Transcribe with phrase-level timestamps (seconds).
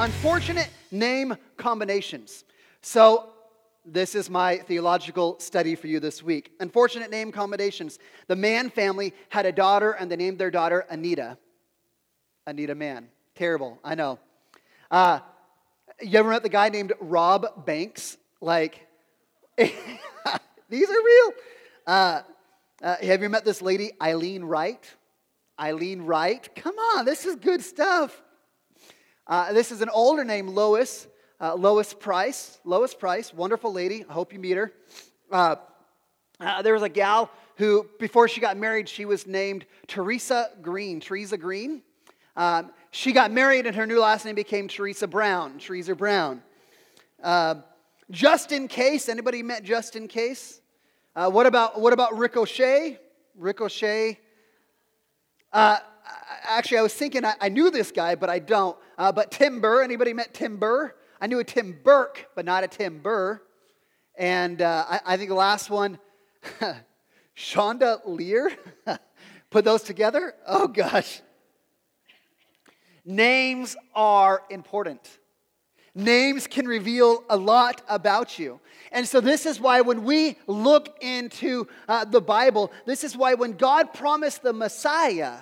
[0.00, 2.44] unfortunate name combinations.
[2.80, 3.28] So,
[3.84, 6.52] this is my theological study for you this week.
[6.58, 7.98] Unfortunate name combinations.
[8.26, 11.36] The Mann family had a daughter, and they named their daughter Anita.
[12.46, 13.08] Anita Mann.
[13.34, 14.18] Terrible, I know.
[14.90, 15.20] Uh,
[16.00, 18.16] you ever met the guy named Rob Banks?
[18.40, 18.86] Like,
[19.58, 21.32] these are real.
[21.86, 22.22] Uh,
[22.82, 24.82] uh, have you met this lady, Eileen Wright?
[25.58, 26.48] Eileen Wright.
[26.56, 28.22] Come on, this is good stuff.
[29.30, 31.06] Uh, this is an older name, Lois.
[31.40, 32.58] Uh, Lois Price.
[32.64, 34.04] Lois Price, wonderful lady.
[34.10, 34.72] I hope you meet her.
[35.30, 35.54] Uh,
[36.40, 40.98] uh, there was a gal who, before she got married, she was named Teresa Green.
[40.98, 41.82] Teresa Green.
[42.36, 45.58] Um, she got married, and her new last name became Teresa Brown.
[45.60, 46.42] Teresa Brown.
[47.22, 47.54] Uh,
[48.10, 50.60] just in case, anybody met just in case?
[51.14, 52.98] Uh, what about what about Ricochet?
[53.36, 54.18] Ricochet.
[55.52, 55.78] Uh,
[56.44, 58.76] actually, I was thinking I, I, knew this guy, but I don't.
[58.98, 59.82] Uh, but Tim Burr.
[59.82, 60.94] Anybody met Tim Burr?
[61.20, 63.40] I knew a Tim Burke, but not a Tim Burr.
[64.16, 65.98] And uh, I, I, think the last one,
[67.36, 68.50] Shonda Lear.
[69.50, 70.34] Put those together.
[70.46, 71.22] Oh gosh.
[73.04, 75.18] Names are important.
[75.94, 78.60] Names can reveal a lot about you.
[78.92, 83.34] And so, this is why when we look into uh, the Bible, this is why
[83.34, 85.38] when God promised the Messiah,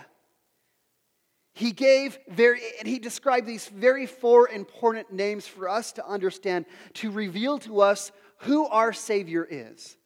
[1.58, 6.66] he gave very, and he described these very four important names for us to understand,
[6.94, 9.96] to reveal to us who our Savior is.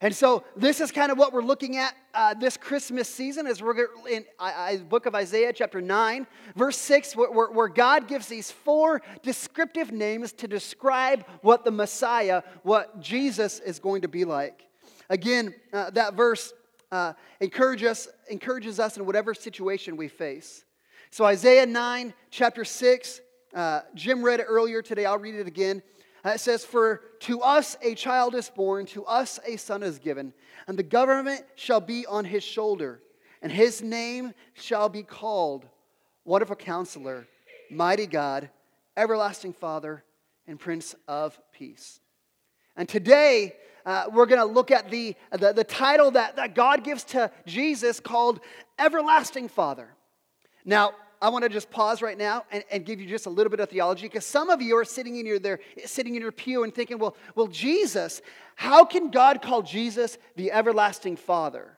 [0.00, 3.60] And so this is kind of what we're looking at uh, this Christmas season as
[3.60, 4.24] we're in
[4.88, 10.32] book of Isaiah chapter 9, verse 6, where, where, God gives these four descriptive names
[10.34, 14.62] to describe what the Messiah, what Jesus is going to be like.
[15.08, 16.52] Again, uh, that verse
[16.92, 17.84] uh, encourage
[18.30, 20.64] encourages us in whatever situation we face.
[21.12, 23.20] So Isaiah 9, chapter 6,
[23.52, 25.06] uh, Jim read it earlier today.
[25.06, 25.82] I'll read it again.
[26.24, 29.98] Uh, it says, For to us a child is born, to us a son is
[29.98, 30.32] given,
[30.68, 33.00] and the government shall be on his shoulder,
[33.42, 35.66] and his name shall be called
[36.24, 37.26] Wonderful Counselor,
[37.72, 38.48] Mighty God,
[38.96, 40.04] Everlasting Father,
[40.46, 41.98] and Prince of Peace.
[42.76, 46.84] And today, uh, we're going to look at the, the, the title that, that God
[46.84, 48.38] gives to Jesus called
[48.78, 49.88] Everlasting Father.
[50.64, 53.50] Now, I want to just pause right now and, and give you just a little
[53.50, 56.32] bit of theology because some of you are sitting in your there, sitting in your
[56.32, 58.22] pew and thinking, well, well, Jesus,
[58.54, 61.76] how can God call Jesus the everlasting Father?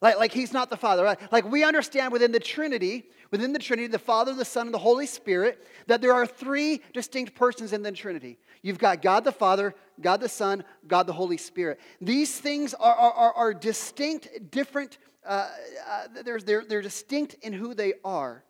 [0.00, 1.04] Like, like he's not the Father.
[1.04, 1.18] Right?
[1.30, 4.78] Like we understand within the Trinity, within the Trinity, the Father, the Son, and the
[4.78, 8.38] Holy Spirit, that there are three distinct persons in the Trinity.
[8.62, 11.78] You've got God the Father, God the Son, God the Holy Spirit.
[12.00, 15.50] These things are, are, are distinct, different uh,
[15.88, 18.44] uh, they're, they're, they're distinct in who they are.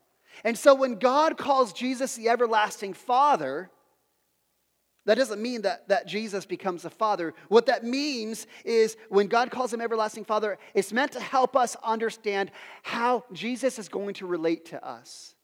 [0.45, 3.71] And so when God calls Jesus the everlasting Father,
[5.07, 7.35] that doesn't mean that, that Jesus becomes a father.
[7.49, 11.75] What that means is when God calls him everlasting father, it's meant to help us
[11.83, 12.51] understand
[12.83, 15.35] how Jesus is going to relate to us.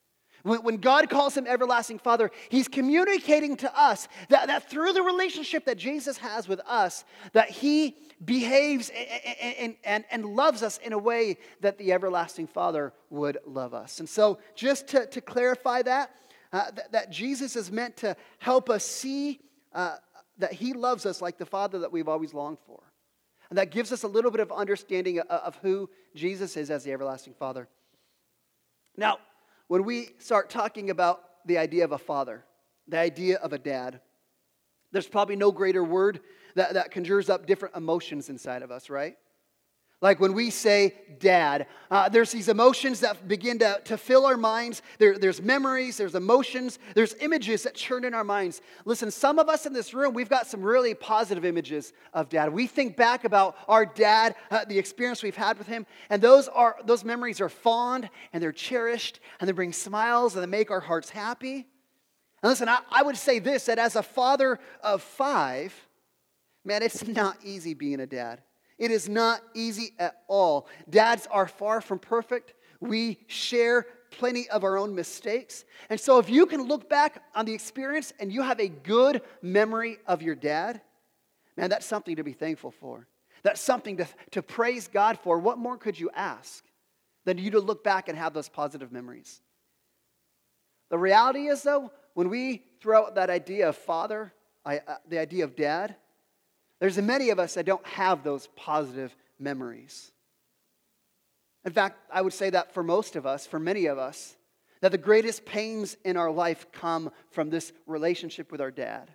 [0.47, 5.65] When, God calls him everlasting Father, he's communicating to us that, that through the relationship
[5.65, 8.93] that Jesus has with us, that he behaves
[9.41, 13.99] and, and, and, loves us in a way that the everlasting Father would love us.
[13.99, 16.13] And so, just to, to clarify that,
[16.53, 19.41] uh, that, Jesus is meant to help us see
[19.75, 19.97] uh,
[20.39, 22.81] that he loves us like the Father that we've always longed for.
[23.51, 26.85] And that gives us a little bit of understanding of, of who Jesus is as
[26.85, 27.69] the everlasting Father.
[28.97, 29.19] Now,
[29.69, 32.45] when we start talking about the idea of a father,
[32.89, 34.01] the idea of a dad,
[34.93, 36.21] there's probably no greater word
[36.55, 39.17] that, that conjures up different emotions inside of us, right?
[40.03, 44.37] Like when we say dad, uh, there's these emotions that begin to, to fill our
[44.37, 44.83] minds.
[44.99, 48.61] There, there's memories, there's emotions, there's images that churn in our minds.
[48.85, 52.53] Listen, some of us in this room, we've got some really positive images of dad.
[52.53, 56.47] We think back about our dad, uh, the experience we've had with him, and those,
[56.49, 60.71] are, those memories are fond and they're cherished and they bring smiles and they make
[60.71, 61.67] our hearts happy.
[62.43, 65.75] And listen, I, I would say this that as a father of five,
[66.67, 68.43] man, it's not easy being a dad.
[68.79, 70.69] It is not easy at all.
[70.89, 72.55] Dads are far from perfect.
[72.81, 75.65] We share plenty of our own mistakes.
[75.89, 79.23] And so, if you can look back on the experience and you have a good
[79.43, 80.81] memory of your dad,
[81.57, 83.07] man, that's something to be thankful for.
[83.43, 85.39] That's something to, to praise God for.
[85.39, 86.65] What more could you ask
[87.25, 89.41] than you to look back and have those positive memories?
[90.91, 94.33] The reality is, though, when we throw out that idea of father,
[94.65, 95.97] I, uh, the idea of dad,
[96.81, 100.13] there's many of us that don't have those positive memories.
[101.65, 104.37] In fact, I would say that for most of us, for many of us,
[104.83, 109.11] That the greatest pains in our life come from this relationship with our dad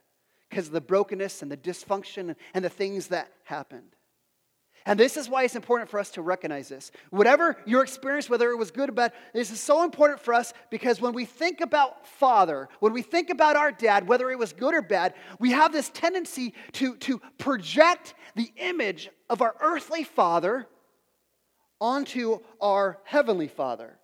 [0.50, 3.96] because of the brokenness and the dysfunction and the things that happened.
[4.86, 6.92] And this is why it's important for us to recognize this.
[7.12, 10.54] Whatever your experience, whether it was good or bad, this is so important for us
[10.70, 14.54] because when we think about Father, when we think about our dad, whether it was
[14.54, 20.04] good or bad, we have this tendency to, to project the image of our earthly
[20.04, 20.68] Father
[21.80, 23.98] onto our heavenly Father.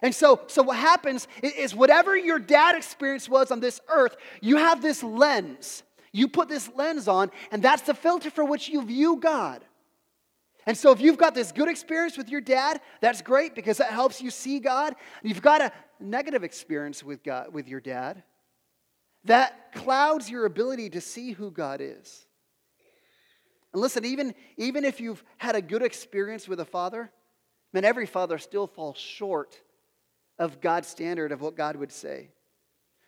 [0.00, 4.56] And so, so what happens is whatever your dad experience was on this earth, you
[4.56, 5.84] have this lens.
[6.12, 9.64] You put this lens on, and that's the filter for which you view God.
[10.66, 13.90] And so, if you've got this good experience with your dad, that's great because that
[13.90, 14.94] helps you see God.
[15.22, 18.22] You've got a negative experience with God with your dad,
[19.24, 22.26] that clouds your ability to see who God is.
[23.72, 27.10] And listen, even, even if you've had a good experience with a father,
[27.72, 29.60] man, every father still falls short
[30.38, 32.30] of God's standard of what God would say.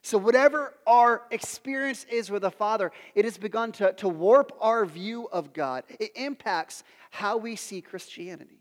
[0.05, 4.85] So, whatever our experience is with a father, it has begun to, to warp our
[4.85, 5.85] view of God.
[5.99, 8.59] It impacts how we see Christianity.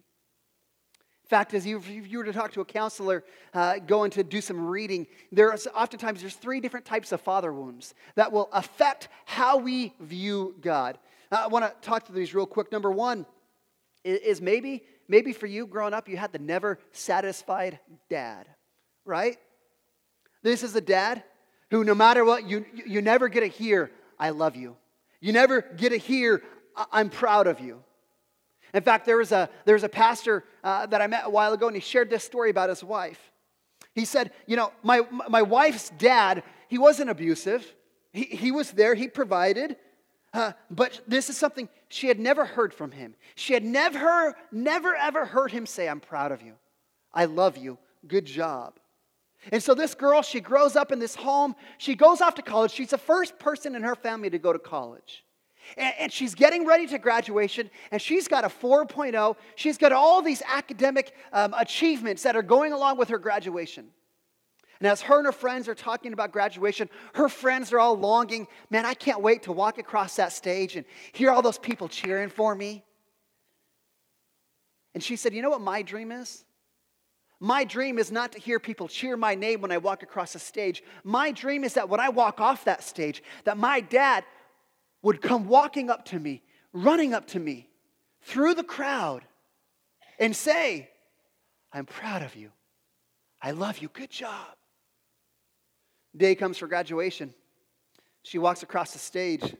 [0.95, 4.23] In fact, as you, if you were to talk to a counselor uh, going to
[4.23, 9.09] do some reading, there's oftentimes there's three different types of father wounds that will affect
[9.25, 10.97] how we view God.
[11.29, 12.71] Uh, I want to talk to these real quick.
[12.71, 13.25] Number one
[14.05, 17.79] is maybe maybe for you growing up you had the never satisfied
[18.09, 18.47] dad,
[19.03, 19.37] right?
[20.41, 21.23] This is a dad
[21.73, 23.89] who, no matter what, you, you never get to hear,
[24.19, 24.75] I love you.
[25.19, 26.43] You never get to hear,
[26.91, 27.83] I'm proud of you.
[28.75, 31.51] In fact, there was a, there was a pastor uh, that I met a while
[31.51, 33.31] ago, and he shared this story about his wife.
[33.95, 37.65] He said, You know, my, my wife's dad, he wasn't abusive.
[38.11, 39.75] He, he was there, he provided.
[40.31, 43.15] Uh, but this is something she had never heard from him.
[43.33, 46.53] She had never, never, ever heard him say, I'm proud of you.
[47.13, 47.79] I love you.
[48.07, 48.79] Good job.
[49.51, 51.55] And so this girl, she grows up in this home.
[51.77, 52.71] She goes off to college.
[52.71, 55.23] She's the first person in her family to go to college.
[55.77, 59.35] And, and she's getting ready to graduation, and she's got a 4.0.
[59.55, 63.89] She's got all these academic um, achievements that are going along with her graduation.
[64.79, 68.47] And as her and her friends are talking about graduation, her friends are all longing,
[68.69, 72.29] man, I can't wait to walk across that stage and hear all those people cheering
[72.29, 72.83] for me.
[74.93, 76.43] And she said, You know what my dream is?
[77.43, 80.39] My dream is not to hear people cheer my name when I walk across a
[80.39, 80.81] stage.
[81.03, 84.23] My dream is that when I walk off that stage, that my dad
[85.01, 86.41] would come walking up to me,
[86.71, 87.67] running up to me
[88.21, 89.25] through the crowd
[90.19, 90.89] and say,
[91.73, 92.49] I'm proud of you.
[93.41, 93.89] I love you.
[93.89, 94.55] Good job.
[96.15, 97.33] Day comes for graduation.
[98.21, 99.53] She walks across the stage,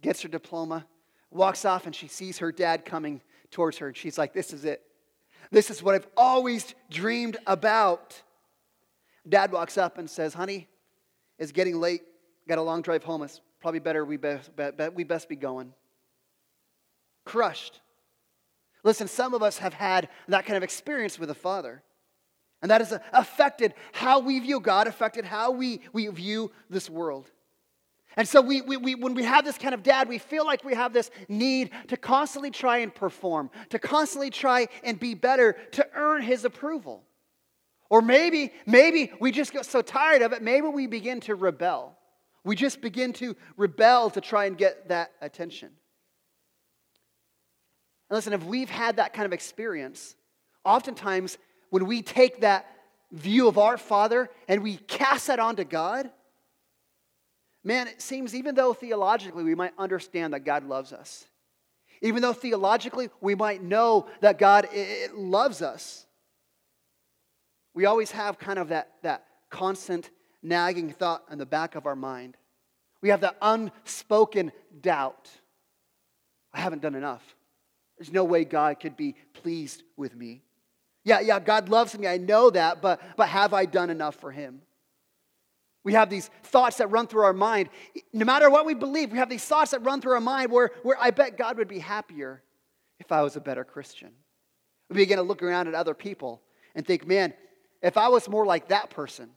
[0.00, 0.86] gets her diploma,
[1.30, 3.88] walks off, and she sees her dad coming towards her.
[3.88, 4.80] And she's like, This is it.
[5.50, 8.20] This is what I've always dreamed about.
[9.28, 10.68] Dad walks up and says, Honey,
[11.38, 12.02] it's getting late.
[12.48, 13.22] Got a long drive home.
[13.22, 14.50] It's probably better we best,
[14.94, 15.72] we best be going.
[17.24, 17.80] Crushed.
[18.82, 21.82] Listen, some of us have had that kind of experience with a father.
[22.60, 27.30] And that has affected how we view God, affected how we, we view this world.
[28.16, 30.64] And so, we, we, we, when we have this kind of dad, we feel like
[30.64, 35.56] we have this need to constantly try and perform, to constantly try and be better,
[35.72, 37.02] to earn his approval.
[37.90, 41.98] Or maybe, maybe we just get so tired of it, maybe we begin to rebel.
[42.44, 45.70] We just begin to rebel to try and get that attention.
[48.10, 50.14] And listen, if we've had that kind of experience,
[50.64, 51.38] oftentimes
[51.70, 52.66] when we take that
[53.12, 56.10] view of our Father and we cast that onto God,
[57.64, 61.26] man, it seems even though theologically we might understand that God loves us,
[62.02, 64.68] even though theologically we might know that God
[65.14, 66.06] loves us,
[67.74, 70.10] we always have kind of that, that constant
[70.42, 72.36] nagging thought in the back of our mind.
[73.00, 75.30] We have that unspoken doubt.
[76.52, 77.22] I haven't done enough.
[77.98, 80.42] There's no way God could be pleased with me.
[81.04, 82.06] Yeah, yeah, God loves me.
[82.06, 84.62] I know that, but, but have I done enough for him?
[85.84, 87.68] We have these thoughts that run through our mind.
[88.12, 90.70] No matter what we believe, we have these thoughts that run through our mind where,
[90.82, 92.42] where I bet God would be happier
[92.98, 94.10] if I was a better Christian.
[94.88, 96.40] We begin to look around at other people
[96.74, 97.34] and think, man,
[97.82, 99.30] if I was more like that person,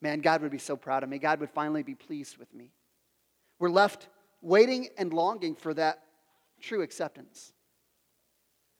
[0.00, 1.18] man, God would be so proud of me.
[1.18, 2.70] God would finally be pleased with me.
[3.58, 4.08] We're left
[4.40, 6.02] waiting and longing for that
[6.60, 7.52] true acceptance.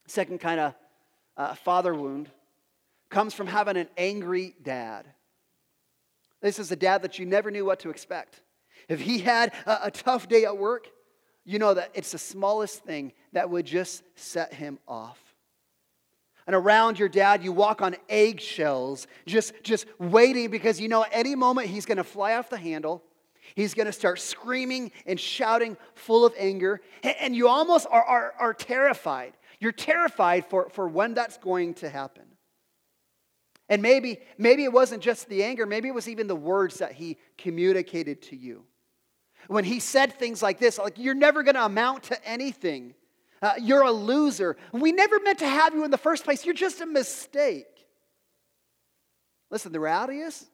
[0.07, 0.75] Second kind of
[1.37, 2.31] uh, father wound
[3.11, 5.07] comes from having an angry dad.
[6.41, 8.43] This is a dad that you never knew what to expect.
[8.89, 10.89] If he had a, a tough day at work,
[11.45, 15.19] you know that it's the smallest thing that would just set him off.
[16.47, 21.35] and around your dad, you walk on eggshells, just, just waiting because you know any
[21.35, 23.03] moment he's going to fly off the handle.
[23.55, 26.81] He's going to start screaming and shouting, full of anger.
[27.03, 29.33] And you almost are, are, are terrified.
[29.59, 32.25] You're terrified for, for when that's going to happen.
[33.71, 36.93] And maybe, maybe it wasn't just the anger, maybe it was even the words that
[36.93, 38.65] he communicated to you.
[39.47, 42.95] When he said things like this, like, you're never going to amount to anything.
[43.41, 44.57] Uh, you're a loser.
[44.73, 46.45] We never meant to have you in the first place.
[46.45, 47.87] You're just a mistake.
[49.51, 50.47] Listen, the reality is,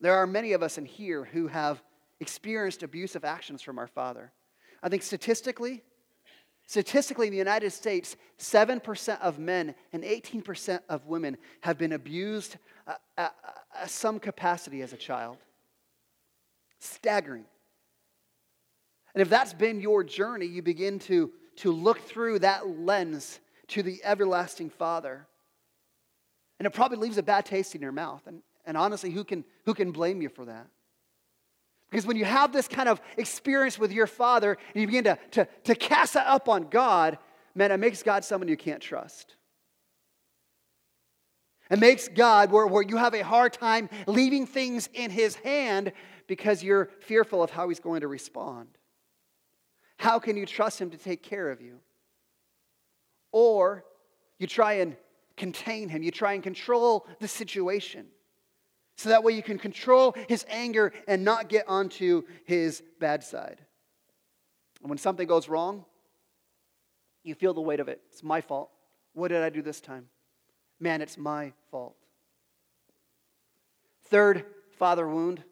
[0.00, 1.82] there are many of us in here who have
[2.20, 4.32] experienced abusive actions from our father.
[4.82, 5.82] I think statistically,
[6.66, 12.56] statistically in the United States, 7% of men and 18% of women have been abused
[12.86, 13.34] uh, at,
[13.80, 15.38] at some capacity as a child.
[16.78, 17.44] Staggering.
[19.14, 23.82] And if that's been your journey, you begin to, to look through that lens to
[23.82, 25.26] the everlasting Father.
[26.58, 28.22] And it probably leaves a bad taste in your mouth.
[28.26, 30.66] And, and honestly, who can, who can blame you for that?
[31.96, 35.18] Because when you have this kind of experience with your Father and you begin to,
[35.30, 37.16] to, to cast up on God,
[37.54, 39.34] man, it makes God someone you can't trust.
[41.70, 45.90] It makes God where, where you have a hard time leaving things in His hand
[46.26, 48.68] because you're fearful of how He's going to respond.
[49.96, 51.78] How can you trust Him to take care of you?
[53.32, 53.86] Or
[54.38, 54.96] you try and
[55.38, 58.08] contain Him, you try and control the situation.
[58.96, 63.60] So that way you can control His anger and not get onto His bad side.
[64.80, 65.84] And when something goes wrong,
[67.22, 68.00] you feel the weight of it.
[68.10, 68.70] It's my fault.
[69.12, 70.08] What did I do this time?
[70.78, 71.96] Man, it's my fault.
[74.04, 74.44] Third
[74.78, 75.42] father wound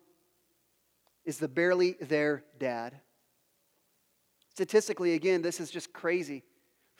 [1.24, 3.00] is the barely there dad.
[4.50, 6.44] Statistically, again, this is just crazy.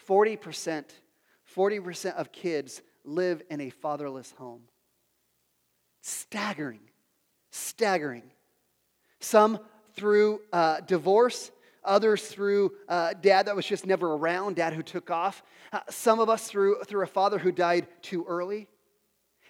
[0.09, 0.85] 40%,
[1.55, 4.63] 40% of kids live in a fatherless home.
[6.07, 6.83] Staggering,
[7.51, 8.25] staggering.
[9.21, 9.59] Some
[9.95, 11.51] through uh, divorce,
[11.83, 15.43] others through uh, dad that was just never around, dad who took off.
[15.73, 18.69] Uh, some of us through, through a father who died too early.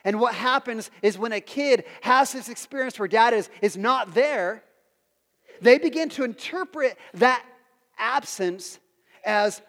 [0.04, 4.14] And what happens is when a kid has this experience where dad is, is not
[4.14, 4.62] there,
[5.60, 7.44] they begin to interpret that
[7.98, 8.78] absence
[9.24, 9.60] as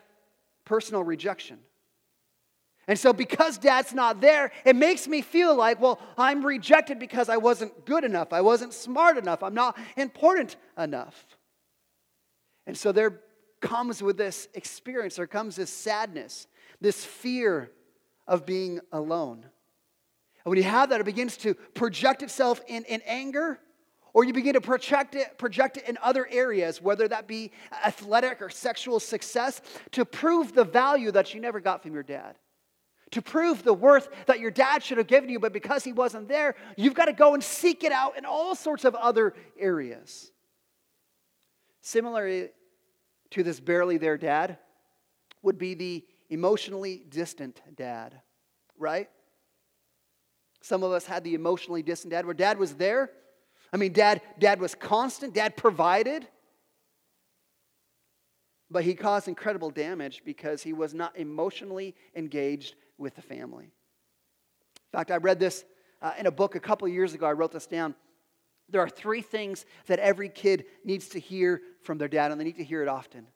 [0.66, 1.58] personal rejection.
[2.88, 7.30] And so, because dad's not there, it makes me feel like, well, I'm rejected because
[7.30, 8.32] I wasn't good enough.
[8.32, 9.42] I wasn't smart enough.
[9.42, 11.26] I'm not important enough.
[12.68, 13.22] And so, there
[13.60, 16.46] comes with this experience, there comes this sadness,
[16.80, 17.72] this fear
[18.28, 19.40] of being alone.
[19.42, 23.60] And when you have that, it begins to project itself in, in anger
[24.16, 27.52] or you begin to project it, project it in other areas, whether that be
[27.84, 29.60] athletic or sexual success,
[29.92, 32.38] to prove the value that you never got from your dad.
[33.12, 36.28] To prove the worth that your dad should have given you, but because he wasn't
[36.28, 40.32] there, you've got to go and seek it out in all sorts of other areas.
[41.82, 42.50] Similarly
[43.32, 44.58] to this barely there dad
[45.44, 48.20] would be the emotionally distant dad,
[48.78, 49.10] right?
[50.62, 53.12] Some of us had the emotionally distant dad where dad was there,
[53.72, 56.28] I mean, dad, dad was constant, dad provided,
[58.72, 63.66] but he caused incredible damage because he was not emotionally engaged with the family.
[63.66, 65.66] In fact, I read this
[66.02, 67.26] uh, in a book a couple years ago.
[67.26, 67.96] I wrote this down.
[68.70, 72.46] There are three things that every kid needs to hear from their dad, and they
[72.46, 73.28] need to hear it often.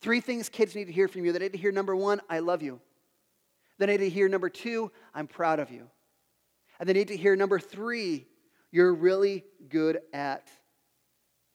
[0.00, 1.32] Three things kids need to hear from you.
[1.32, 2.80] They need to hear number one, I love you.
[3.78, 5.88] They need to hear number two, I'm proud of you.
[6.78, 8.26] And they need to hear number three,
[8.70, 10.48] you're really good at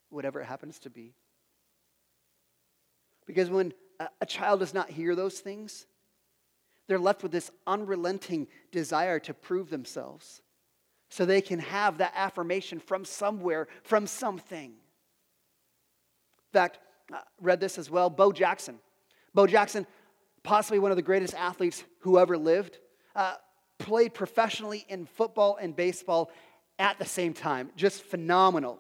[0.10, 1.14] whatever it happens to be.
[3.26, 3.74] Because when
[4.22, 5.88] a child does not hear those things,
[6.88, 10.42] they're left with this unrelenting desire to prove themselves
[11.10, 14.72] so they can have that affirmation from somewhere, from something.
[14.72, 16.80] In fact,
[17.12, 18.10] I read this as well.
[18.10, 18.80] Bo Jackson.
[19.34, 19.86] Bo Jackson,
[20.44, 22.80] possibly one of the greatest athletes who ever lived,
[23.16, 23.36] uh,
[23.78, 26.32] played professionally in football and baseball
[26.80, 27.72] at the same time.
[27.76, 28.80] Just phenomenal.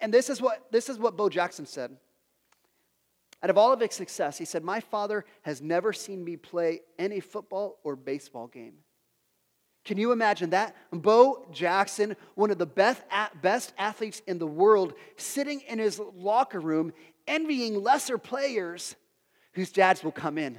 [0.00, 1.96] And this is what, this is what Bo Jackson said.
[3.44, 6.80] Out of all of his success, he said, My father has never seen me play
[6.98, 8.76] any football or baseball game.
[9.84, 10.74] Can you imagine that?
[10.90, 13.02] Bo Jackson, one of the best,
[13.42, 16.94] best athletes in the world, sitting in his locker room,
[17.26, 18.96] envying lesser players
[19.52, 20.58] whose dads will come in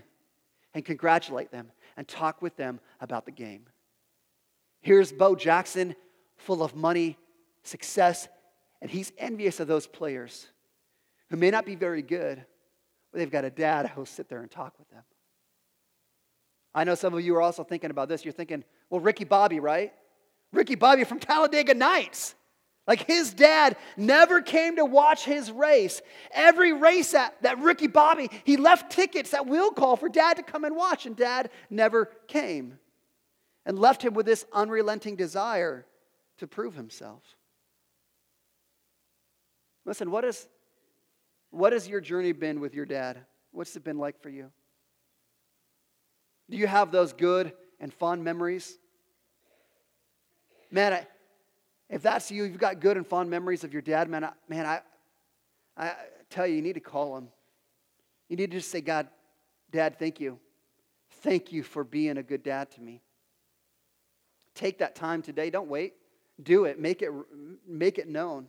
[0.76, 3.66] and congratulate them and talk with them about the game.
[4.82, 5.96] Here's Bo Jackson,
[6.38, 7.18] full of money,
[7.64, 8.28] success,
[8.80, 10.50] and he's envious of those players
[11.32, 12.46] who may not be very good,
[13.16, 15.04] they've got a dad who'll sit there and talk with them.
[16.74, 18.26] I know some of you are also thinking about this.
[18.26, 19.94] You're thinking, well, Ricky Bobby, right?
[20.52, 22.36] Ricky Bobby from Talladega Nights.
[22.88, 26.02] Like his dad never came to watch his race.
[26.32, 30.44] Every race that, that Ricky Bobby, he left tickets that will call for dad to
[30.44, 32.78] come and watch, and dad never came
[33.66, 35.86] and left him with this unrelenting desire
[36.38, 37.24] to prove himself.
[39.86, 40.48] Listen, what, is,
[41.56, 43.20] what has your journey been with your dad?
[43.52, 44.52] What's it been like for you?
[46.50, 48.78] Do you have those good and fond memories?
[50.70, 51.08] Man, I,
[51.90, 54.66] if that's you, you've got good and fond memories of your dad, man, I, man,
[54.66, 54.82] I,
[55.78, 55.94] I
[56.30, 57.30] tell you, you need to call him.
[58.30, 59.08] You need to just say, God,
[59.72, 60.40] Dad, thank you.
[61.22, 63.02] Thank you for being a good dad to me.
[64.54, 65.50] Take that time today.
[65.50, 65.96] Don't wait.
[66.42, 66.80] Do it.
[66.80, 67.12] Make it,
[67.68, 68.48] make it known.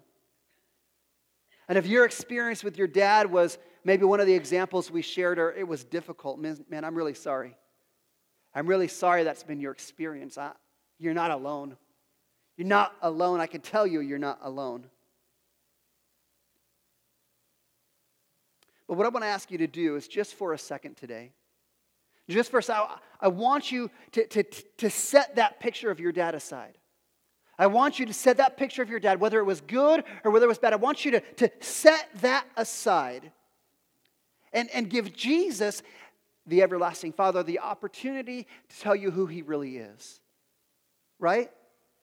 [1.69, 5.39] And if your experience with your dad was maybe one of the examples we shared,
[5.39, 7.57] or it was difficult, man, man I'm really sorry.
[8.55, 10.39] I'm really sorry that's been your experience.
[10.39, 10.53] I,
[10.99, 11.77] you're not alone.
[12.57, 13.41] You're not alone.
[13.41, 14.87] I can tell you, you're not alone.
[18.89, 21.33] But what I want to ask you to do is just for a second today,
[22.29, 22.87] just for a second,
[23.21, 26.79] I want you to, to, to set that picture of your dad aside.
[27.59, 30.31] I want you to set that picture of your dad, whether it was good or
[30.31, 30.73] whether it was bad.
[30.73, 33.33] I want you to, to set that aside
[34.53, 35.83] and, and give Jesus,
[36.47, 40.21] the everlasting Father, the opportunity to tell you who he really is.
[41.19, 41.51] Right?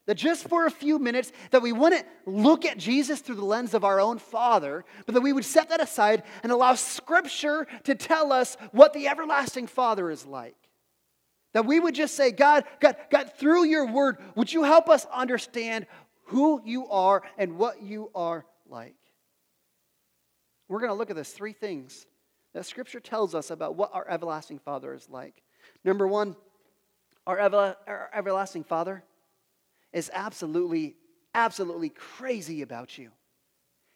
[0.06, 3.74] That just for a few minutes, that we wouldn't look at Jesus through the lens
[3.74, 7.96] of our own Father, but that we would set that aside and allow Scripture to
[7.96, 10.56] tell us what the everlasting Father is like.
[11.54, 15.06] That we would just say, God, God, God, through your word, would you help us
[15.14, 15.86] understand
[16.26, 18.96] who you are and what you are like?
[20.68, 22.08] We're going to look at this three things
[22.54, 25.44] that Scripture tells us about what our everlasting Father is like.
[25.84, 26.36] Number one,
[27.28, 29.04] our, ever, our everlasting Father
[29.92, 30.96] is absolutely,
[31.36, 33.12] absolutely crazy about you.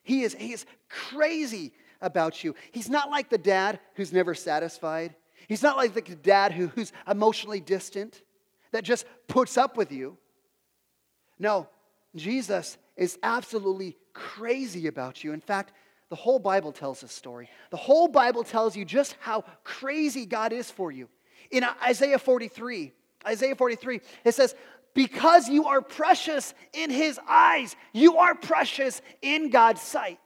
[0.04, 2.56] He is, he is crazy about you.
[2.72, 5.16] He's not like the dad who's never satisfied.
[5.48, 8.22] He's not like the dad who, who's emotionally distant,
[8.72, 10.18] that just puts up with you.
[11.40, 11.68] No,
[12.16, 15.34] Jesus is absolutely crazy about you.
[15.34, 15.74] In fact,
[16.10, 17.50] the whole Bible tells this story.
[17.70, 21.10] The whole Bible tells you just how crazy God is for you.
[21.52, 22.94] In Isaiah 43,
[23.26, 24.56] Isaiah 43, it says,
[24.94, 30.20] Because you are precious in his eyes, you are precious in God's sight.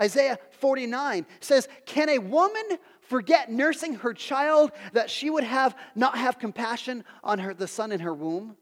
[0.00, 2.78] Isaiah 49 says, Can a woman
[3.10, 7.90] forget nursing her child that she would have not have compassion on her, the son
[7.90, 8.56] in her womb?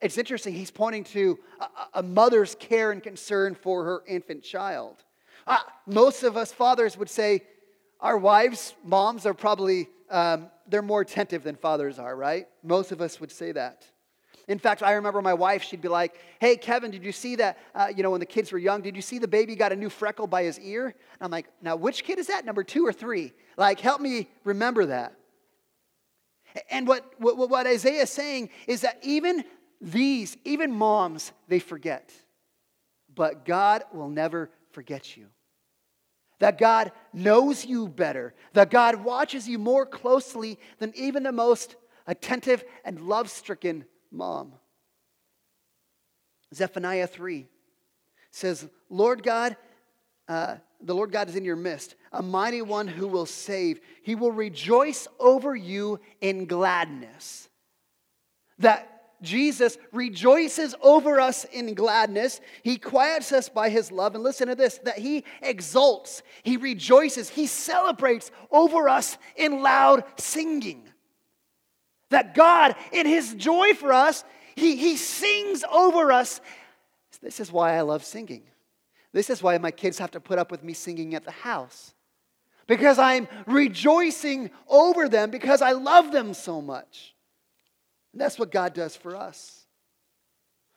[0.00, 5.04] It's interesting, he's pointing to a, a mother's care and concern for her infant child.
[5.46, 7.42] Uh, most of us fathers would say
[8.00, 12.46] our wives, moms, are probably, um, they're more attentive than fathers are, right?
[12.62, 13.84] Most of us would say that.
[14.48, 17.58] In fact, I remember my wife, she'd be like, Hey, Kevin, did you see that?
[17.74, 19.76] Uh, you know, when the kids were young, did you see the baby got a
[19.76, 20.86] new freckle by his ear?
[20.86, 22.46] And I'm like, Now, which kid is that?
[22.46, 23.34] Number two or three?
[23.58, 25.14] Like, help me remember that.
[26.70, 29.44] And what, what, what Isaiah is saying is that even
[29.80, 32.10] these, even moms, they forget.
[33.14, 35.26] But God will never forget you.
[36.38, 38.34] That God knows you better.
[38.54, 44.52] That God watches you more closely than even the most attentive and love stricken mom.
[46.54, 47.46] Zephaniah 3
[48.30, 49.56] says, Lord God,
[50.28, 53.80] uh, the Lord God is in your midst, a mighty one who will save.
[54.02, 57.48] He will rejoice over you in gladness.
[58.58, 62.40] That Jesus rejoices over us in gladness.
[62.62, 64.14] He quiets us by his love.
[64.14, 70.04] And listen to this that he exults, he rejoices, he celebrates over us in loud
[70.18, 70.88] singing.
[72.10, 74.24] That God, in His joy for us,
[74.56, 76.40] He, he sings over us.
[77.20, 78.42] This is why I love singing.
[79.12, 81.94] This is why my kids have to put up with me singing at the house.
[82.66, 87.14] Because I'm rejoicing over them because I love them so much.
[88.12, 89.66] And that's what God does for us.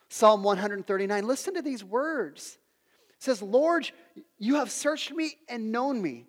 [0.10, 2.58] Psalm 139, listen to these words.
[3.12, 3.90] It says, Lord,
[4.40, 6.26] you have searched me and known me.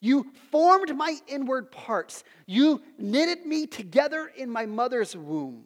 [0.00, 2.24] You formed my inward parts.
[2.46, 5.64] You knitted me together in my mother's womb.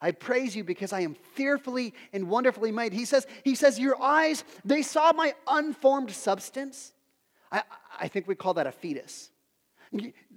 [0.00, 2.92] I praise you because I am fearfully and wonderfully made.
[2.92, 6.92] He says, he says, Your eyes, they saw my unformed substance.
[7.50, 7.62] I,
[7.98, 9.30] I think we call that a fetus.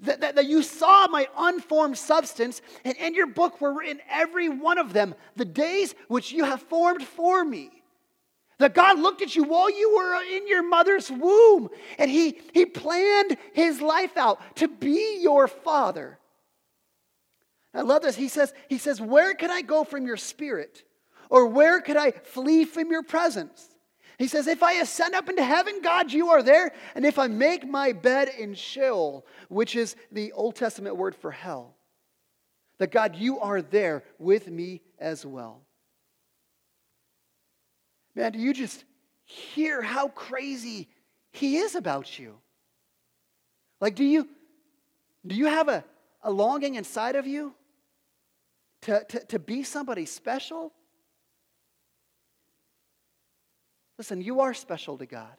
[0.01, 4.47] That, that, that, you saw my unformed substance, and in your book were written every
[4.47, 7.78] one of them, the days which you have formed for me.
[8.59, 12.65] That God looked at you while you were in your mother's womb and he, he
[12.65, 16.19] planned his life out to be your father.
[17.73, 18.15] I love this.
[18.15, 20.83] He says, he says, Where can I go from your spirit?
[21.29, 23.69] Or where could I flee from your presence?
[24.17, 26.73] He says, If I ascend up into heaven, God, you are there.
[26.95, 31.31] And if I make my bed in Sheol, which is the Old Testament word for
[31.31, 31.75] hell,
[32.79, 35.61] that God, you are there with me as well.
[38.15, 38.83] Man, do you just
[39.23, 40.87] hear how crazy
[41.31, 42.35] he is about you?
[43.79, 44.27] Like, do you,
[45.25, 45.83] do you have a,
[46.23, 47.53] a longing inside of you
[48.81, 50.73] to, to, to be somebody special?
[53.97, 55.35] Listen, you are special to God.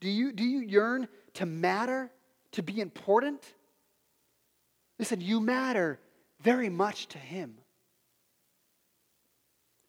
[0.00, 2.10] Do you, do you yearn to matter,
[2.52, 3.42] to be important?
[4.98, 5.98] Listen, you matter
[6.40, 7.58] very much to Him.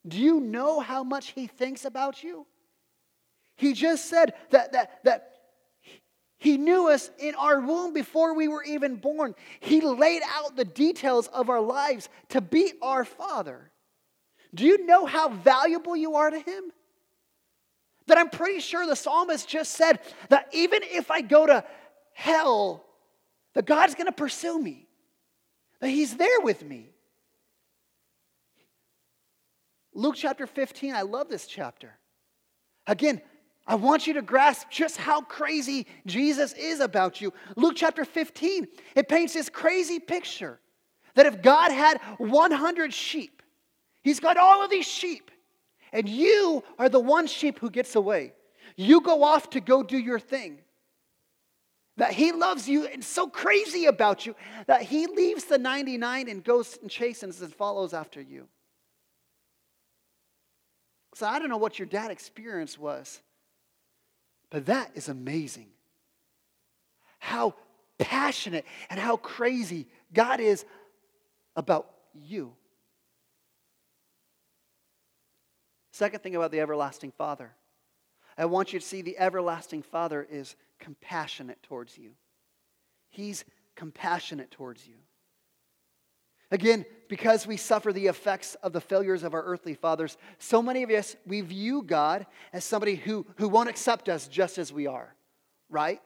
[0.08, 2.46] Do you know how much He thinks about you?
[3.56, 5.32] He just said that, that, that
[6.38, 9.36] He knew us in our womb before we were even born.
[9.60, 13.72] He laid out the details of our lives to be our Father.
[14.54, 16.72] Do you know how valuable you are to Him?
[18.06, 21.66] That I'm pretty sure the psalmist just said that even if I go to
[22.14, 22.86] hell,
[23.54, 24.88] that God's to pursue me,
[25.82, 26.92] that He's there with me.
[29.98, 31.98] Luke chapter 15, I love this chapter.
[32.86, 33.20] Again,
[33.66, 37.34] I want you to grasp just how crazy Jesus is about you.
[37.56, 40.60] Luke chapter 15, it paints this crazy picture
[41.16, 43.42] that if God had 100 sheep,
[44.04, 45.32] He's got all of these sheep,
[45.92, 48.34] and you are the one sheep who gets away.
[48.76, 50.60] You go off to go do your thing.
[51.98, 54.36] That He loves you and so crazy about you
[54.68, 58.48] that He leaves the 99 and goes and chastens and follows after you.
[61.18, 63.24] So I don't know what your dad experience was,
[64.52, 65.66] but that is amazing.
[67.18, 67.56] How
[67.98, 70.64] passionate and how crazy God is
[71.56, 72.54] about you.
[75.92, 77.50] Second thing about the everlasting Father,
[78.38, 82.12] I want you to see the everlasting Father is compassionate towards you.
[83.10, 83.44] He's
[83.76, 84.98] compassionate towards you.
[86.52, 90.84] Again, because we suffer the effects of the failures of our earthly fathers, so many
[90.84, 94.88] of us, we view God as somebody who, who won't accept us just as we
[94.88, 95.14] are,
[95.70, 96.02] right?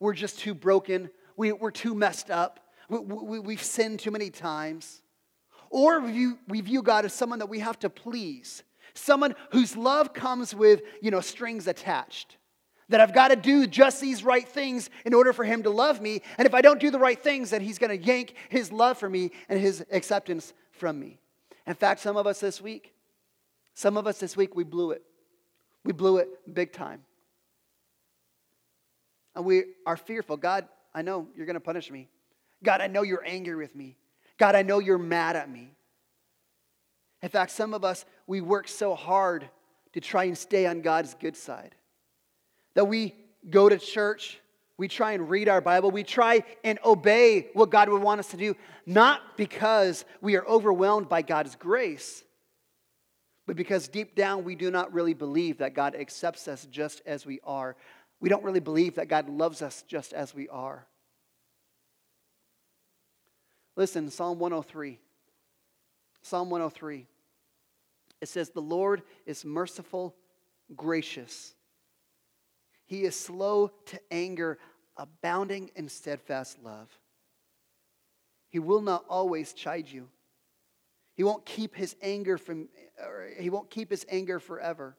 [0.00, 1.10] We're just too broken.
[1.36, 2.60] We, we're too messed up.
[2.88, 5.02] We, we, we've sinned too many times.
[5.70, 8.62] Or we view, we view God as someone that we have to please,
[8.94, 12.36] someone whose love comes with, you know, strings attached.
[12.88, 16.00] That I've got to do just these right things in order for him to love
[16.00, 16.22] me.
[16.38, 18.96] And if I don't do the right things, then he's going to yank his love
[18.96, 21.18] for me and his acceptance from me.
[21.66, 22.94] In fact, some of us this week,
[23.74, 25.02] some of us this week, we blew it.
[25.84, 27.04] We blew it big time.
[29.36, 30.36] And we are fearful.
[30.36, 32.08] God, I know you're going to punish me.
[32.64, 33.96] God, I know you're angry with me.
[34.38, 35.74] God, I know you're mad at me.
[37.22, 39.48] In fact, some of us, we work so hard
[39.92, 41.74] to try and stay on God's good side
[42.78, 43.12] that we
[43.50, 44.38] go to church,
[44.76, 48.28] we try and read our Bible, we try and obey what God would want us
[48.28, 48.54] to do,
[48.86, 52.22] not because we are overwhelmed by God's grace,
[53.48, 57.26] but because deep down we do not really believe that God accepts us just as
[57.26, 57.74] we are.
[58.20, 60.86] We don't really believe that God loves us just as we are.
[63.74, 65.00] Listen, Psalm 103.
[66.22, 67.08] Psalm 103.
[68.20, 70.14] It says, The Lord is merciful,
[70.76, 71.54] gracious
[72.88, 74.58] he is slow to anger,
[74.96, 76.88] abounding in steadfast love.
[78.48, 80.08] He will not always chide you.
[81.14, 82.68] He won't keep his anger from
[83.38, 84.96] he won't keep his anger forever.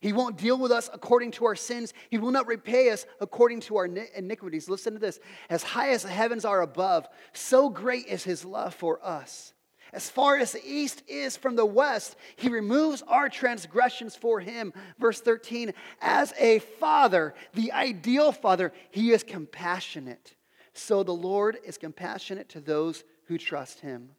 [0.00, 1.94] He won't deal with us according to our sins.
[2.10, 4.68] He will not repay us according to our iniquities.
[4.68, 5.18] Listen to this.
[5.48, 9.53] As high as the heavens are above, so great is his love for us.
[9.94, 14.72] As far as the east is from the west, he removes our transgressions for him.
[14.98, 20.34] Verse 13, as a father, the ideal father, he is compassionate.
[20.72, 24.10] So the Lord is compassionate to those who trust him.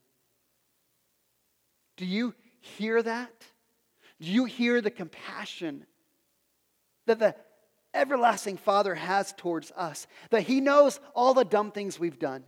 [1.97, 3.33] Do you hear that?
[4.21, 5.85] Do you hear the compassion
[7.05, 7.35] that the
[7.93, 10.07] everlasting Father has towards us?
[10.29, 12.45] That he knows all the dumb things we've done.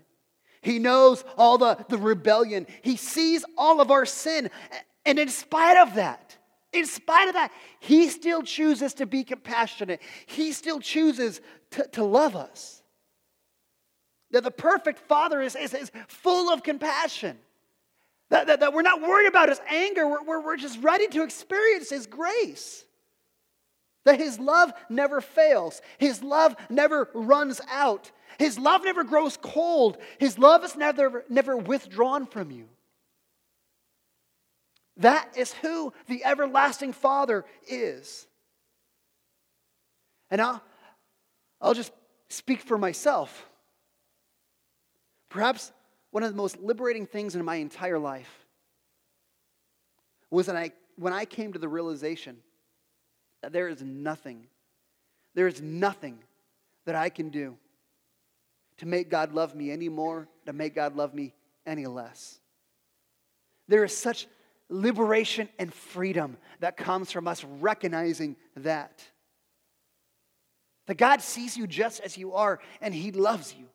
[0.68, 2.68] He knows all the, the rebellion.
[2.82, 4.50] He sees all of our sin.
[5.06, 6.38] And in spite of that,
[6.74, 10.02] in spite of that, He still chooses to be compassionate.
[10.26, 11.40] He still chooses
[11.72, 12.84] to, to love us.
[14.32, 17.38] That the perfect Father is, is, is full of compassion.
[18.30, 21.24] That, that, that, we're not worried about His anger, we're, we're, we're just ready to
[21.24, 22.84] experience His grace.
[24.04, 29.98] that His love never fails, His love never runs out, His love never grows cold,
[30.20, 32.68] His love is never, never withdrawn from you.
[34.98, 38.28] That is who the everlasting Father is.
[40.32, 40.62] And I'll,
[41.62, 41.92] I'll just
[42.30, 43.48] speak for myself.
[45.30, 45.72] Perhaps
[46.12, 48.46] one of the most liberating things in my entire life
[50.32, 52.38] was that I, when I came to the realization
[53.42, 54.48] that there is nothing,
[55.36, 56.18] there is nothing
[56.86, 57.56] that I can do
[58.78, 61.34] to make God love me any more, to make God love me
[61.66, 62.40] any less.
[63.68, 64.28] There is such
[64.70, 69.04] liberation and freedom that comes from us recognizing that.
[70.86, 73.66] That God sees you just as you are and He loves you.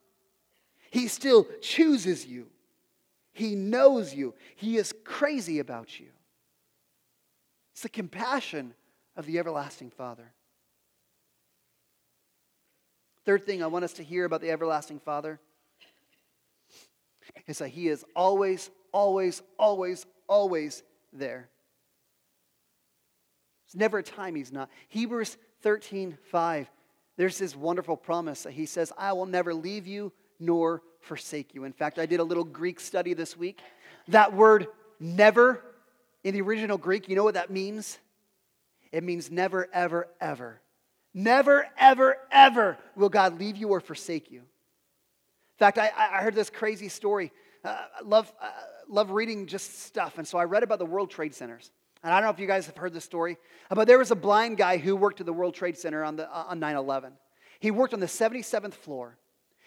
[0.91, 2.49] He still chooses you.
[3.33, 4.35] He knows you.
[4.57, 6.09] He is crazy about you.
[7.73, 8.75] It's the compassion
[9.17, 10.33] of the everlasting Father.
[13.25, 15.41] Third thing I want us to hear about the everlasting Father
[17.47, 20.83] is that He is always, always, always, always
[21.13, 21.49] there.
[23.67, 24.71] There's never a time He's not.
[24.89, 26.71] Hebrews 13 5
[27.17, 31.65] there's this wonderful promise that he says, I will never leave you nor forsake you.
[31.65, 33.61] In fact, I did a little Greek study this week.
[34.09, 34.67] That word
[34.99, 35.63] never
[36.25, 37.99] in the original Greek, you know what that means?
[38.93, 40.62] It means never, ever, ever.
[41.15, 44.39] Never, ever, ever will God leave you or forsake you.
[44.39, 47.33] In fact, I, I heard this crazy story.
[47.65, 48.51] Uh, I love, uh,
[48.89, 50.19] love reading just stuff.
[50.19, 51.71] And so I read about the World Trade Centers.
[52.03, 53.37] And I don't know if you guys have heard this story,
[53.71, 56.29] but there was a blind guy who worked at the World Trade Center on, the,
[56.31, 57.13] on 9 11.
[57.61, 59.17] He worked on the 77th floor.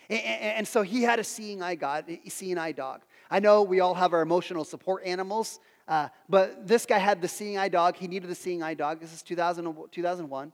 [0.10, 3.01] And, and, so he had a seeing eye god, seeing eye dog.
[3.31, 7.27] I know we all have our emotional support animals, uh, but this guy had the
[7.27, 7.95] seeing eye dog.
[7.95, 8.99] He needed the seeing eye dog.
[8.99, 10.51] This is 2000, 2001.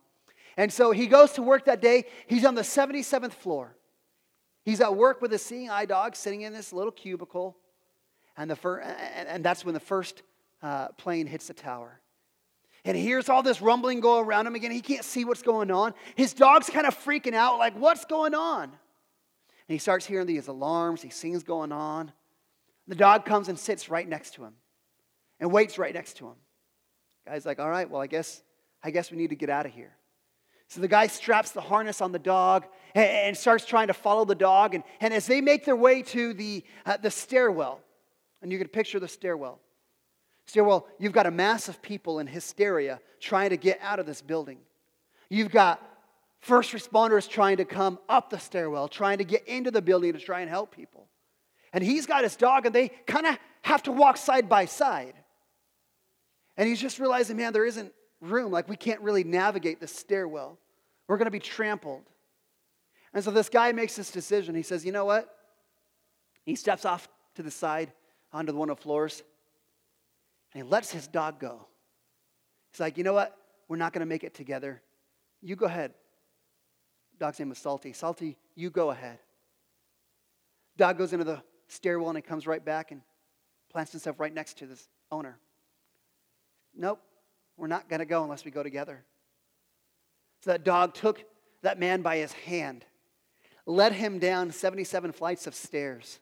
[0.61, 2.05] And so he goes to work that day.
[2.27, 3.75] He's on the 77th floor.
[4.63, 7.57] He's at work with a seeing eye dog sitting in this little cubicle.
[8.37, 10.21] And, the fir- and, and that's when the first
[10.61, 11.99] uh, plane hits the tower.
[12.85, 14.69] And he hears all this rumbling go around him again.
[14.69, 15.95] He can't see what's going on.
[16.13, 18.65] His dog's kind of freaking out, like, what's going on?
[18.65, 18.71] And
[19.67, 21.01] he starts hearing these alarms.
[21.01, 22.11] He sees going on.
[22.87, 24.53] The dog comes and sits right next to him
[25.39, 26.35] and waits right next to him.
[27.25, 28.43] Guy's like, all right, well, I guess,
[28.83, 29.95] I guess we need to get out of here.
[30.71, 34.35] So the guy straps the harness on the dog and, starts trying to follow the
[34.35, 34.73] dog.
[34.73, 37.81] And, and as they make their way to the, uh, the stairwell,
[38.41, 39.59] and you can picture the stairwell,
[40.45, 44.21] stairwell, you've got a mass of people in hysteria trying to get out of this
[44.21, 44.59] building.
[45.29, 45.85] You've got
[46.39, 50.19] first responders trying to come up the stairwell, trying to get into the building to
[50.19, 51.09] try and help people.
[51.73, 55.15] And he's got his dog, and they kind of have to walk side by side.
[56.55, 58.53] And he's just realizing, man, there isn't room.
[58.53, 60.59] Like, we can't really navigate the stairwell.
[61.11, 62.03] We're going to be trampled.
[63.13, 64.55] And so this guy makes this decision.
[64.55, 65.27] He says, you know what?
[66.45, 67.91] He steps off to the side
[68.31, 69.21] onto the one of the floors
[70.53, 71.67] and he lets his dog go.
[72.71, 73.35] He's like, you know what?
[73.67, 74.81] We're not going to make it together.
[75.41, 75.93] You go ahead.
[77.19, 77.91] Dog's name was Salty.
[77.91, 79.19] Salty, you go ahead.
[80.77, 83.01] Dog goes into the stairwell and he comes right back and
[83.69, 85.37] plants himself right next to this owner.
[86.73, 87.01] Nope,
[87.57, 89.03] we're not going to go unless we go together.
[90.41, 91.23] So that dog took
[91.61, 92.85] that man by his hand,
[93.65, 96.19] led him down 77 flights of stairs,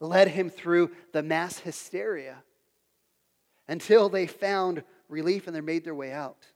[0.00, 2.42] led him through the mass hysteria
[3.68, 6.46] until they found relief and they made their way out.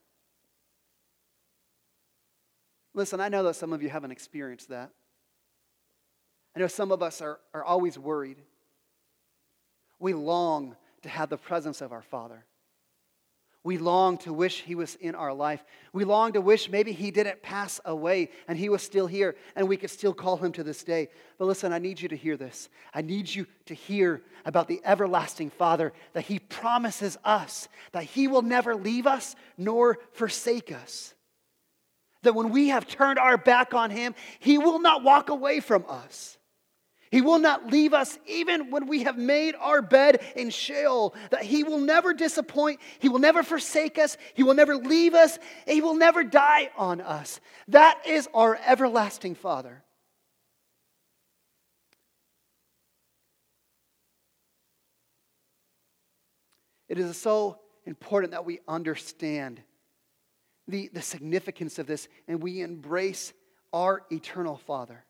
[2.94, 4.90] Listen, I know that some of you haven't experienced that.
[6.56, 8.38] I know some of us are, are always worried.
[9.98, 12.44] We long to have the presence of our Father.
[13.68, 15.62] We long to wish he was in our life.
[15.92, 19.68] We long to wish maybe he didn't pass away and he was still here and
[19.68, 21.08] we could still call him to this day.
[21.36, 22.70] But listen, I need you to hear this.
[22.94, 28.26] I need you to hear about the everlasting Father that he promises us that he
[28.26, 31.12] will never leave us nor forsake us.
[32.22, 35.84] That when we have turned our back on him, he will not walk away from
[35.90, 36.37] us.
[37.10, 41.14] He will not leave us even when we have made our bed in Sheol.
[41.30, 42.80] That He will never disappoint.
[42.98, 44.16] He will never forsake us.
[44.34, 45.38] He will never leave us.
[45.66, 47.40] He will never die on us.
[47.68, 49.82] That is our everlasting Father.
[56.88, 59.60] It is so important that we understand
[60.66, 63.32] the, the significance of this and we embrace
[63.72, 65.04] our eternal Father.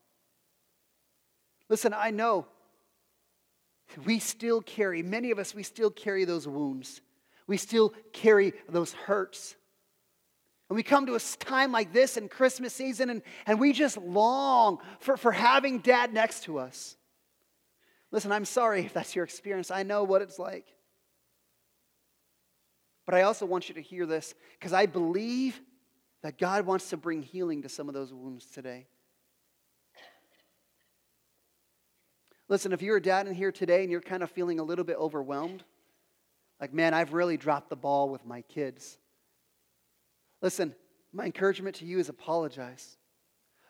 [1.69, 2.47] Listen, I know
[4.05, 7.01] we still carry, many of us, we still carry those wounds.
[7.47, 9.57] We still carry those hurts.
[10.69, 13.97] And we come to a time like this in Christmas season and, and we just
[13.97, 16.97] long for, for having dad next to us.
[18.11, 19.71] Listen, I'm sorry if that's your experience.
[19.71, 20.67] I know what it's like.
[23.07, 25.59] But I also want you to hear this because I believe
[26.23, 28.87] that God wants to bring healing to some of those wounds today.
[32.49, 34.85] Listen, if you're a dad in here today and you're kind of feeling a little
[34.85, 35.65] bit overwhelmed,
[36.61, 38.99] like, man, I've really dropped the ball with my kids.
[40.41, 40.75] Listen,
[41.13, 42.97] my encouragement to you is apologize.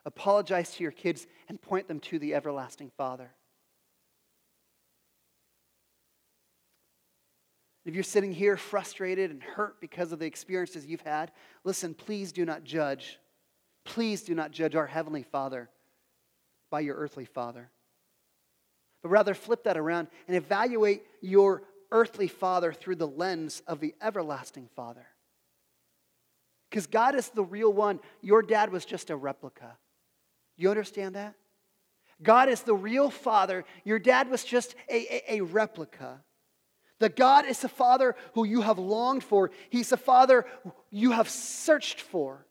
[0.04, 3.30] Apologize to your kids and point them to the everlasting Father.
[7.84, 11.32] If you're sitting here frustrated and hurt because of the experiences you've had,
[11.64, 13.18] listen, please do not judge.
[13.84, 15.70] Please do not judge our Heavenly Father
[16.70, 17.70] by your earthly father.
[19.02, 23.94] But rather flip that around and evaluate your earthly father through the lens of the
[24.02, 25.06] everlasting Father.
[26.68, 28.00] Because God is the real one.
[28.20, 29.78] Your dad was just a replica.
[30.56, 31.34] You understand that?
[32.22, 33.64] God is the real father.
[33.84, 36.20] Your dad was just a, a, a replica.
[36.98, 40.44] That God is the father who you have longed for, He's the father
[40.90, 42.44] you have searched for.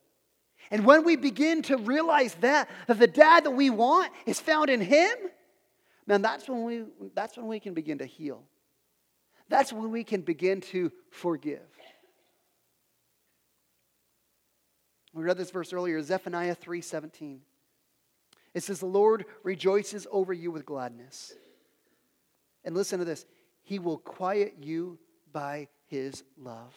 [0.72, 4.70] And when we begin to realize that, that the dad that we want is found
[4.70, 5.16] in Him,
[6.08, 8.44] man, that's when we, that's when we can begin to heal.
[9.50, 11.68] That's when we can begin to forgive.
[15.14, 17.40] We read this verse earlier, Zephaniah 3:17.
[18.54, 21.34] It says, "The Lord rejoices over you with gladness."
[22.64, 23.26] And listen to this,
[23.64, 25.00] he will quiet you
[25.32, 26.74] by his love.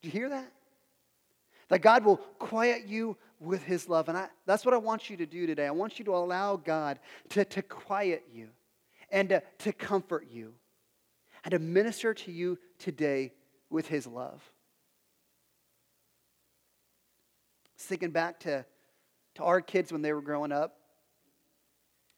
[0.00, 0.52] Do you hear that?
[1.68, 4.08] That God will quiet you with his love.
[4.08, 5.66] And I, that's what I want you to do today.
[5.66, 6.98] I want you to allow God
[7.30, 8.48] to, to quiet you
[9.10, 10.54] and to, to comfort you
[11.44, 13.32] and to minister to you today
[13.70, 14.42] with his love.
[17.86, 18.64] thinking back to,
[19.36, 20.78] to our kids when they were growing up.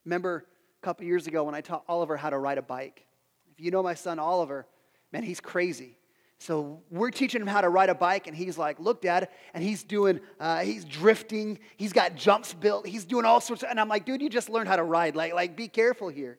[0.04, 0.46] Remember
[0.82, 3.06] a couple years ago when I taught Oliver how to ride a bike.
[3.52, 4.66] If you know my son Oliver,
[5.12, 5.97] man, he's crazy.
[6.38, 9.62] So we're teaching him how to ride a bike, and he's like, "Look, Dad," and
[9.62, 13.80] he's doing, uh, he's drifting, he's got jumps built, he's doing all sorts of, and
[13.80, 15.16] I'm like, "Dude, you just learned how to ride.
[15.16, 16.38] Like, like, be careful here."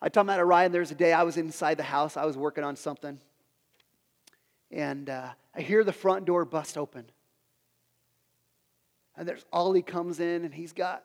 [0.00, 2.16] I taught him how to ride, and there's a day I was inside the house,
[2.16, 3.18] I was working on something,
[4.70, 7.06] and uh, I hear the front door bust open,
[9.16, 11.02] and there's Ollie comes in, and he's got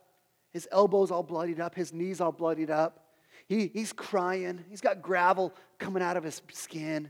[0.51, 3.08] his elbows all bloodied up, his knees all bloodied up.
[3.47, 4.63] He, he's crying.
[4.69, 7.10] He's got gravel coming out of his skin.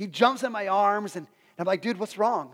[0.00, 1.26] He jumps in my arms, and
[1.58, 2.52] I'm like, dude, what's wrong?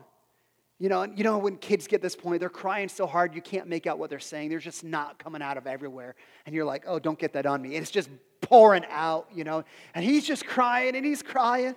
[0.80, 3.68] You know, you know when kids get this point, they're crying so hard you can't
[3.68, 4.48] make out what they're saying.
[4.48, 6.16] They're just not coming out of everywhere.
[6.44, 7.76] And you're like, oh, don't get that on me.
[7.76, 9.62] And it's just pouring out, you know.
[9.94, 11.76] And he's just crying and he's crying.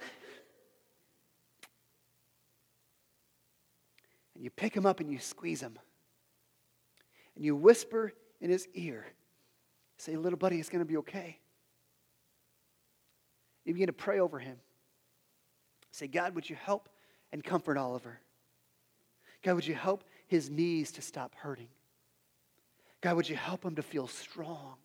[4.33, 5.77] And you pick him up and you squeeze him.
[7.35, 9.05] And you whisper in his ear,
[9.97, 11.37] say, little buddy, it's going to be okay.
[13.65, 14.57] You begin to pray over him.
[15.99, 16.87] Say, God, would you help
[17.33, 18.21] and comfort Oliver?
[19.43, 21.67] God, would you help his knees to stop hurting?
[23.01, 24.75] God, would you help him to feel strong?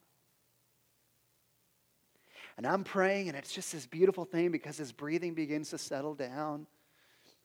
[2.57, 6.15] And I'm praying, and it's just this beautiful thing because his breathing begins to settle
[6.15, 6.67] down.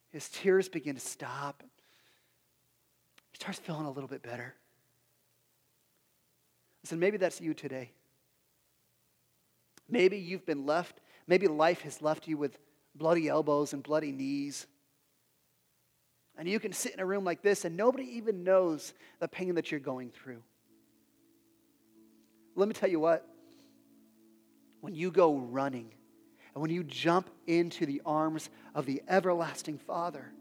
[0.10, 1.62] His tears begin to stop.
[3.32, 4.56] He starts feeling a little bit better.
[6.84, 7.92] Listen, maybe that's you today.
[9.88, 12.58] Maybe you've been left, maybe life has left you with
[12.96, 14.68] bloody elbows and bloody knees.
[16.38, 19.56] And you can sit in a room like this and nobody even knows the pain
[19.56, 20.42] that you're going through.
[22.56, 23.28] Let me tell you what,
[24.82, 25.92] when you go running
[26.54, 30.32] and when you jump into the arms of the everlasting Father,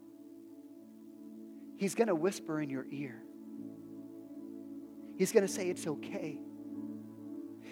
[1.76, 3.22] He's going to whisper in your ear.
[5.16, 6.38] He's going to say, It's okay.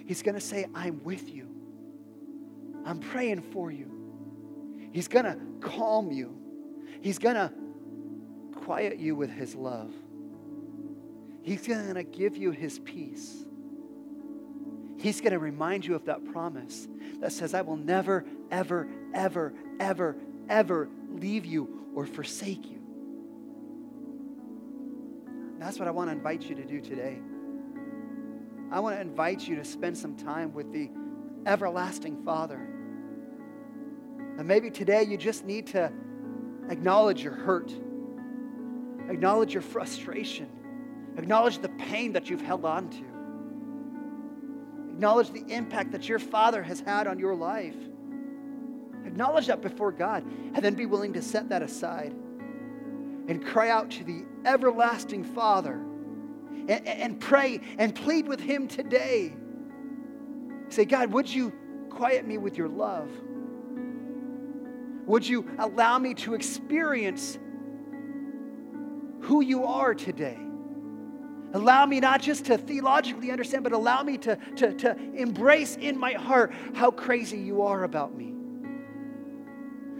[0.07, 1.49] He's going to say, I'm with you.
[2.85, 3.96] I'm praying for you.
[4.97, 6.35] He's going to calm you.
[7.03, 7.53] He's going to
[8.65, 9.93] quiet you with His love.
[11.43, 13.45] He's going to give you His peace.
[14.97, 16.89] He's going to remind you of that promise
[17.21, 20.17] that says, I will never, ever, ever, ever,
[20.49, 22.81] ever leave you or forsake you.
[25.59, 27.19] That's what I want to invite you to do today.
[28.73, 30.89] I want to invite you to spend some time with the
[31.45, 32.76] everlasting Father.
[34.39, 35.93] And maybe today you just need to
[36.69, 37.73] acknowledge your hurt,
[39.09, 40.49] acknowledge your frustration,
[41.17, 43.05] acknowledge the pain that you've held on to,
[44.93, 47.77] acknowledge the impact that your father has had on your life.
[49.07, 52.13] Acknowledge that before God, and then be willing to set that aside
[53.29, 55.75] and cry out to the everlasting Father
[56.69, 59.33] and, and pray and plead with Him today.
[60.69, 61.53] Say, God, would you
[61.91, 63.11] quiet me with your love?
[65.07, 67.39] Would you allow me to experience
[69.21, 70.39] who you are today?
[71.53, 75.99] Allow me not just to theologically understand, but allow me to, to, to embrace in
[75.99, 78.35] my heart how crazy you are about me.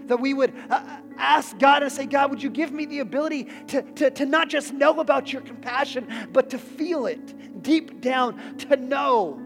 [0.07, 3.47] That we would uh, ask God and say, God, would you give me the ability
[3.67, 8.57] to, to, to not just know about your compassion, but to feel it deep down,
[8.59, 9.41] to know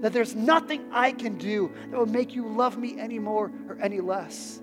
[0.00, 3.78] that there's nothing I can do that will make you love me any more or
[3.80, 4.61] any less.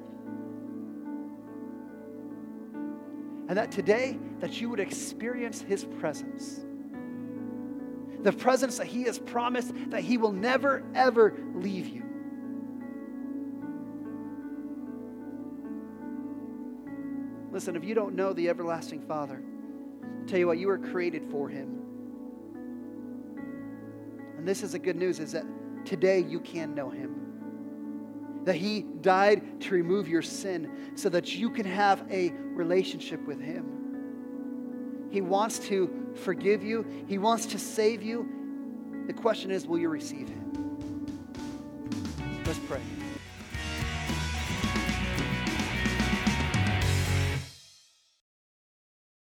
[3.49, 6.63] And that today, that you would experience his presence.
[8.21, 12.03] The presence that he has promised that he will never, ever leave you.
[17.51, 19.41] Listen, if you don't know the everlasting Father,
[20.03, 21.81] I'll tell you what, you were created for him.
[24.37, 25.45] And this is the good news is that
[25.85, 27.28] today you can know him.
[28.49, 33.39] That he died to remove your sin so that you can have a relationship with
[33.39, 35.07] him.
[35.11, 39.05] He wants to forgive you, he wants to save you.
[39.05, 41.11] The question is, will you receive him?
[42.43, 42.81] Let's pray.